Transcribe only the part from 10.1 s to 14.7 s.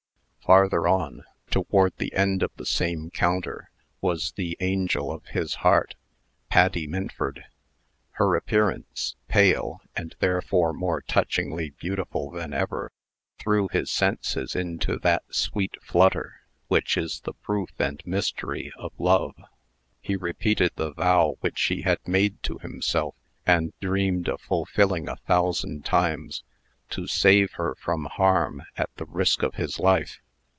therefore more touchingly beautiful than ever, threw his senses